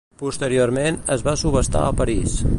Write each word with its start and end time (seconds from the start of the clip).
Posteriorment, 0.21 0.97
es 1.17 1.27
va 1.29 1.37
subhastar 1.43 1.85
a 1.91 1.95
París. 2.03 2.41